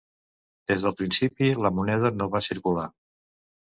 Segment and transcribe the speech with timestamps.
[0.71, 2.93] Des del principi, la moneda no va circular.